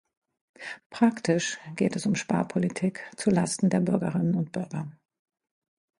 [0.89, 4.89] Praktisch geht es um Sparpolitik zu Lasten der Bürgerinnen und Bürger.